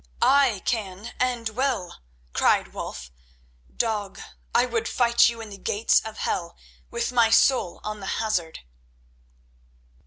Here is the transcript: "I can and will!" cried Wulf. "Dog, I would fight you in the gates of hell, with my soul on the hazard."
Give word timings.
"I 0.23 0.63
can 0.65 1.13
and 1.19 1.47
will!" 1.49 1.97
cried 2.33 2.69
Wulf. 2.73 3.11
"Dog, 3.77 4.19
I 4.51 4.65
would 4.65 4.87
fight 4.87 5.29
you 5.29 5.41
in 5.41 5.51
the 5.51 5.57
gates 5.59 5.99
of 5.99 6.17
hell, 6.17 6.57
with 6.89 7.11
my 7.11 7.29
soul 7.29 7.79
on 7.83 7.99
the 7.99 8.07
hazard." 8.17 8.61